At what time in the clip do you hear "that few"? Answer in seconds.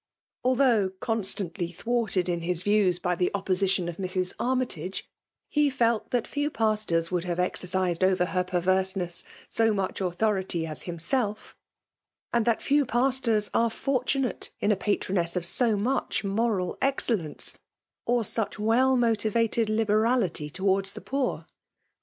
6.09-6.49, 12.47-12.83